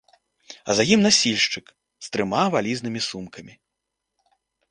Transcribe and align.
А 0.69 0.75
за 0.79 0.83
ім 0.93 1.03
насільшчык 1.07 1.65
з 2.07 2.09
трыма 2.17 2.43
вялізнымі 2.55 2.99
сумкамі. 3.09 3.53